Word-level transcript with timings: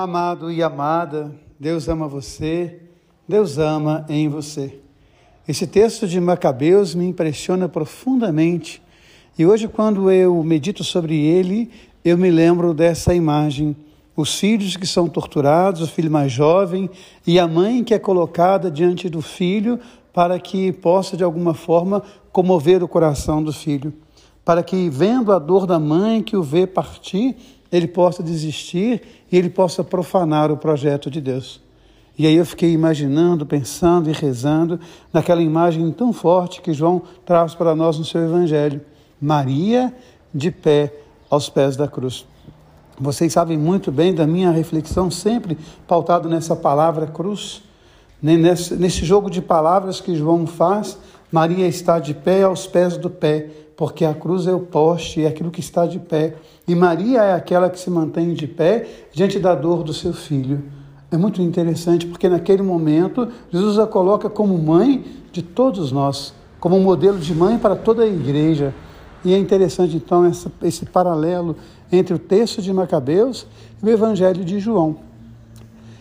Amado 0.00 0.48
e 0.48 0.62
amada, 0.62 1.34
Deus 1.58 1.88
ama 1.88 2.06
você, 2.06 2.82
Deus 3.26 3.58
ama 3.58 4.06
em 4.08 4.28
você. 4.28 4.78
Esse 5.48 5.66
texto 5.66 6.06
de 6.06 6.20
Macabeus 6.20 6.94
me 6.94 7.04
impressiona 7.04 7.68
profundamente 7.68 8.80
e 9.36 9.44
hoje, 9.44 9.66
quando 9.66 10.08
eu 10.08 10.40
medito 10.44 10.84
sobre 10.84 11.16
ele, 11.16 11.68
eu 12.04 12.16
me 12.16 12.30
lembro 12.30 12.72
dessa 12.72 13.12
imagem. 13.12 13.74
Os 14.14 14.38
filhos 14.38 14.76
que 14.76 14.86
são 14.86 15.08
torturados, 15.08 15.80
o 15.80 15.88
filho 15.88 16.12
mais 16.12 16.30
jovem 16.30 16.88
e 17.26 17.36
a 17.40 17.48
mãe 17.48 17.82
que 17.82 17.92
é 17.92 17.98
colocada 17.98 18.70
diante 18.70 19.08
do 19.08 19.20
filho 19.20 19.80
para 20.12 20.38
que 20.38 20.70
possa, 20.70 21.16
de 21.16 21.24
alguma 21.24 21.54
forma, 21.54 22.04
comover 22.30 22.84
o 22.84 22.88
coração 22.88 23.42
do 23.42 23.52
filho. 23.52 23.92
Para 24.48 24.62
que, 24.62 24.88
vendo 24.88 25.30
a 25.30 25.38
dor 25.38 25.66
da 25.66 25.78
mãe 25.78 26.22
que 26.22 26.34
o 26.34 26.42
vê 26.42 26.66
partir, 26.66 27.36
ele 27.70 27.86
possa 27.86 28.22
desistir 28.22 29.02
e 29.30 29.36
ele 29.36 29.50
possa 29.50 29.84
profanar 29.84 30.50
o 30.50 30.56
projeto 30.56 31.10
de 31.10 31.20
Deus. 31.20 31.60
E 32.18 32.26
aí 32.26 32.34
eu 32.34 32.46
fiquei 32.46 32.72
imaginando, 32.72 33.44
pensando 33.44 34.08
e 34.08 34.12
rezando 34.14 34.80
naquela 35.12 35.42
imagem 35.42 35.92
tão 35.92 36.14
forte 36.14 36.62
que 36.62 36.72
João 36.72 37.02
traz 37.26 37.54
para 37.54 37.76
nós 37.76 37.98
no 37.98 38.06
seu 38.06 38.24
Evangelho. 38.24 38.80
Maria 39.20 39.92
de 40.32 40.50
pé 40.50 40.94
aos 41.28 41.50
pés 41.50 41.76
da 41.76 41.86
cruz. 41.86 42.24
Vocês 42.98 43.34
sabem 43.34 43.58
muito 43.58 43.92
bem 43.92 44.14
da 44.14 44.26
minha 44.26 44.50
reflexão, 44.50 45.10
sempre 45.10 45.58
pautado 45.86 46.26
nessa 46.26 46.56
palavra 46.56 47.06
cruz, 47.06 47.62
nesse, 48.22 48.74
nesse 48.76 49.04
jogo 49.04 49.28
de 49.28 49.42
palavras 49.42 50.00
que 50.00 50.16
João 50.16 50.46
faz. 50.46 50.96
Maria 51.30 51.66
está 51.66 51.98
de 51.98 52.14
pé 52.14 52.42
aos 52.42 52.66
pés 52.66 52.96
do 52.96 53.10
pé, 53.10 53.50
porque 53.76 54.04
a 54.04 54.14
cruz 54.14 54.46
é 54.46 54.52
o 54.52 54.60
poste, 54.60 55.22
é 55.22 55.28
aquilo 55.28 55.50
que 55.50 55.60
está 55.60 55.86
de 55.86 55.98
pé. 55.98 56.34
E 56.66 56.74
Maria 56.74 57.22
é 57.22 57.34
aquela 57.34 57.68
que 57.68 57.78
se 57.78 57.90
mantém 57.90 58.32
de 58.32 58.46
pé 58.46 58.86
diante 59.12 59.38
da 59.38 59.54
dor 59.54 59.82
do 59.82 59.92
seu 59.92 60.12
filho. 60.12 60.64
É 61.10 61.16
muito 61.16 61.40
interessante 61.40 62.06
porque 62.06 62.28
naquele 62.28 62.62
momento 62.62 63.28
Jesus 63.50 63.78
a 63.78 63.86
coloca 63.86 64.28
como 64.28 64.58
mãe 64.58 65.04
de 65.30 65.42
todos 65.42 65.92
nós, 65.92 66.34
como 66.58 66.80
modelo 66.80 67.18
de 67.18 67.34
mãe 67.34 67.58
para 67.58 67.76
toda 67.76 68.02
a 68.02 68.06
igreja. 68.06 68.74
E 69.24 69.32
é 69.32 69.38
interessante 69.38 69.96
então 69.96 70.24
essa, 70.24 70.50
esse 70.62 70.86
paralelo 70.86 71.56
entre 71.90 72.14
o 72.14 72.18
texto 72.18 72.62
de 72.62 72.72
Macabeus 72.72 73.46
e 73.82 73.86
o 73.86 73.90
Evangelho 73.90 74.44
de 74.44 74.58
João. 74.60 75.07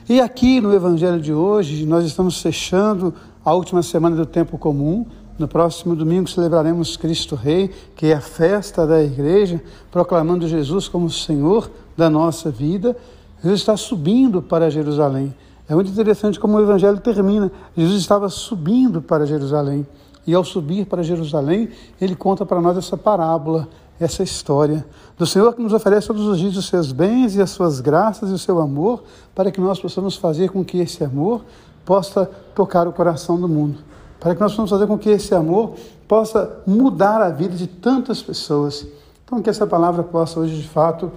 E 0.10 0.22
aqui 0.22 0.62
no 0.62 0.74
Evangelho 0.74 1.20
de 1.20 1.34
hoje, 1.34 1.86
nós 1.86 2.06
estamos 2.06 2.42
fechando 2.42 3.14
a 3.44 3.54
última 3.54 3.84
semana 3.84 4.16
do 4.16 4.26
tempo 4.26 4.58
comum, 4.58 5.06
no 5.38 5.50
próximo 5.50 5.98
domingo 5.98 6.30
celebraremos 6.30 6.96
Cristo 6.96 7.36
Rei, 7.36 7.70
que 7.94 8.06
é 8.06 8.14
a 8.14 8.22
festa 8.22 8.88
da 8.88 9.04
igreja, 9.04 9.62
proclamando 9.92 10.48
Jesus 10.48 10.88
como 10.88 11.10
Senhor 11.10 11.70
da 11.98 12.10
nossa 12.10 12.50
vida. 12.50 12.96
Jesus 13.44 13.60
está 13.60 13.76
subindo 13.76 14.42
para 14.42 14.72
Jerusalém. 14.72 15.36
É 15.68 15.76
muito 15.76 15.92
interessante 15.92 16.40
como 16.40 16.56
o 16.58 16.62
evangelho 16.62 17.02
termina. 17.02 17.52
Jesus 17.76 18.00
estava 18.00 18.30
subindo 18.30 19.02
para 19.02 19.26
Jerusalém. 19.26 19.86
E 20.26 20.34
ao 20.34 20.46
subir 20.46 20.86
para 20.86 21.04
Jerusalém, 21.04 21.68
ele 22.00 22.16
conta 22.16 22.46
para 22.46 22.62
nós 22.62 22.78
essa 22.78 22.96
parábola, 22.96 23.68
essa 24.00 24.24
história 24.24 24.86
do 25.18 25.26
Senhor 25.26 25.54
que 25.54 25.62
nos 25.62 25.74
oferece 25.74 26.08
todos 26.08 26.26
os 26.28 26.38
dias 26.38 26.56
os 26.56 26.68
seus 26.68 26.92
bens 26.92 27.36
e 27.36 27.42
as 27.42 27.50
suas 27.50 27.80
graças 27.80 28.30
e 28.30 28.34
o 28.34 28.38
seu 28.38 28.60
amor, 28.60 29.04
para 29.34 29.52
que 29.52 29.60
nós 29.60 29.80
possamos 29.80 30.16
fazer 30.16 30.50
com 30.50 30.64
que 30.64 30.80
esse 30.80 31.04
amor 31.04 31.42
possa 31.86 32.30
tocar 32.54 32.88
o 32.88 32.94
coração 32.94 33.40
do 33.40 33.48
mundo 33.48 33.80
para 34.20 34.34
que 34.34 34.42
nós 34.42 34.52
possamos 34.52 34.72
fazer 34.72 34.88
com 34.88 34.98
que 34.98 35.10
esse 35.10 35.34
amor 35.34 35.74
possa 36.08 36.62
mudar 36.66 37.22
a 37.22 37.30
vida 37.30 37.56
de 37.56 37.68
tantas 37.68 38.22
pessoas. 38.22 38.88
Então, 39.24 39.42
que 39.42 39.50
essa 39.50 39.68
palavra 39.68 40.04
possa 40.04 40.40
hoje, 40.40 40.62
de 40.62 40.68
fato, 40.68 41.12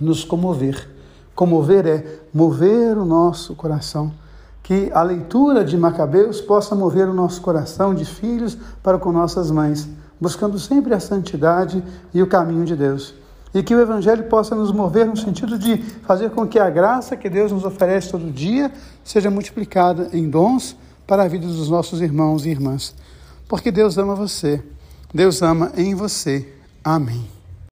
nos 0.00 0.24
comover. 0.24 0.88
Comover 1.34 1.86
é 1.86 2.20
mover 2.32 2.96
o 2.96 3.04
nosso 3.04 3.54
coração. 3.54 4.12
Que 4.62 4.90
a 4.92 5.02
leitura 5.02 5.64
de 5.64 5.76
Macabeus 5.76 6.40
possa 6.40 6.74
mover 6.74 7.08
o 7.08 7.14
nosso 7.14 7.40
coração 7.40 7.94
de 7.94 8.04
filhos 8.04 8.56
para 8.82 8.98
com 8.98 9.12
nossas 9.12 9.50
mães, 9.50 9.88
buscando 10.20 10.58
sempre 10.58 10.94
a 10.94 11.00
santidade 11.00 11.82
e 12.12 12.22
o 12.22 12.26
caminho 12.26 12.64
de 12.64 12.76
Deus. 12.76 13.14
E 13.54 13.62
que 13.62 13.74
o 13.74 13.80
Evangelho 13.80 14.24
possa 14.24 14.54
nos 14.54 14.72
mover 14.72 15.06
no 15.06 15.16
sentido 15.16 15.58
de 15.58 15.78
fazer 16.06 16.30
com 16.30 16.46
que 16.46 16.58
a 16.58 16.68
graça 16.68 17.16
que 17.16 17.28
Deus 17.30 17.52
nos 17.52 17.64
oferece 17.64 18.10
todo 18.10 18.30
dia 18.30 18.70
seja 19.02 19.30
multiplicada 19.30 20.10
em 20.12 20.28
dons 20.28 20.76
para 21.06 21.22
a 21.22 21.28
vida 21.28 21.46
dos 21.46 21.70
nossos 21.70 22.00
irmãos 22.00 22.44
e 22.44 22.50
irmãs. 22.50 22.94
Porque 23.48 23.70
Deus 23.70 23.96
ama 23.96 24.14
você, 24.14 24.62
Deus 25.14 25.40
ama 25.40 25.72
em 25.76 25.94
você. 25.94 26.52
Amém. 26.84 27.35